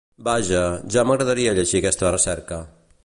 Vaja, 0.27 0.61
ja 0.95 1.03
m’agradaria 1.09 1.53
llegir 1.59 1.79
aquesta 1.83 2.13
recerca! 2.17 2.61